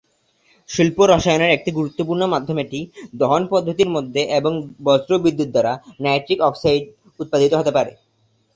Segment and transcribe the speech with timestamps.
[0.69, 2.79] শিল্প রসায়নের একটি গুরুত্বপূর্ণ মাধ্যম এটি,
[3.13, 4.53] দহন পদ্ধতির মধ্যে এবং
[4.85, 6.83] বজ্র বিদ্যুত দ্বারা নাইট্রিক অক্সাইড
[7.19, 7.91] উৎপাদিত হতে পারে।